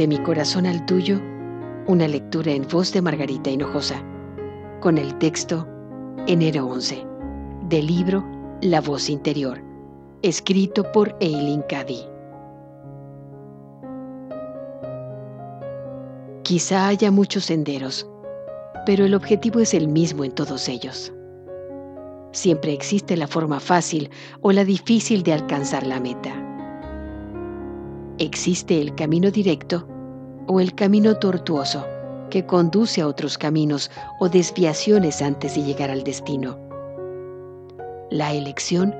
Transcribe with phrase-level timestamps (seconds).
[0.00, 1.20] De mi corazón al tuyo,
[1.86, 4.02] una lectura en voz de Margarita Hinojosa,
[4.80, 5.68] con el texto
[6.26, 7.06] Enero 11,
[7.68, 8.24] del libro
[8.62, 9.60] La voz interior,
[10.22, 11.98] escrito por Eileen Cady.
[16.44, 18.08] Quizá haya muchos senderos,
[18.86, 21.12] pero el objetivo es el mismo en todos ellos.
[22.32, 24.08] Siempre existe la forma fácil
[24.40, 26.46] o la difícil de alcanzar la meta.
[28.18, 29.86] Existe el camino directo
[30.52, 31.86] o el camino tortuoso
[32.28, 36.58] que conduce a otros caminos o desviaciones antes de llegar al destino.
[38.10, 38.92] La elección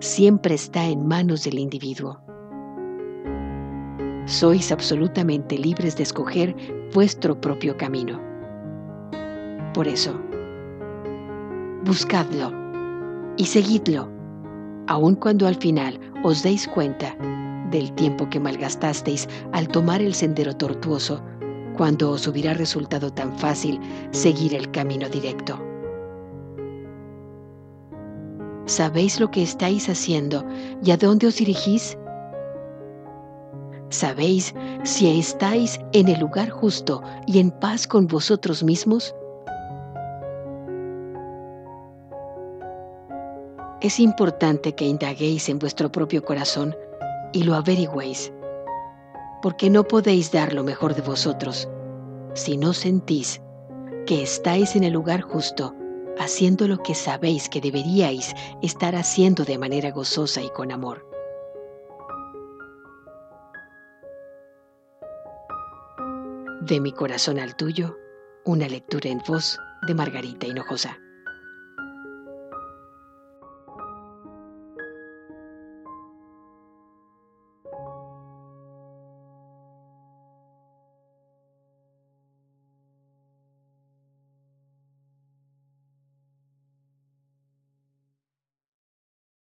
[0.00, 2.20] siempre está en manos del individuo.
[4.26, 6.56] Sois absolutamente libres de escoger
[6.92, 8.20] vuestro propio camino.
[9.74, 10.20] Por eso,
[11.84, 12.52] buscadlo
[13.36, 14.10] y seguidlo,
[14.88, 17.16] aun cuando al final os deis cuenta
[17.70, 21.22] del tiempo que malgastasteis al tomar el sendero tortuoso,
[21.76, 23.80] cuando os hubiera resultado tan fácil
[24.10, 25.58] seguir el camino directo.
[28.66, 30.44] ¿Sabéis lo que estáis haciendo
[30.84, 31.96] y a dónde os dirigís?
[33.88, 39.14] ¿Sabéis si estáis en el lugar justo y en paz con vosotros mismos?
[43.80, 46.76] Es importante que indaguéis en vuestro propio corazón
[47.38, 48.32] y lo averigüéis,
[49.42, 51.68] porque no podéis dar lo mejor de vosotros
[52.34, 53.40] si no sentís
[54.06, 55.72] que estáis en el lugar justo,
[56.18, 61.08] haciendo lo que sabéis que deberíais estar haciendo de manera gozosa y con amor.
[66.62, 67.96] De mi corazón al tuyo,
[68.44, 70.98] una lectura en voz de Margarita Hinojosa.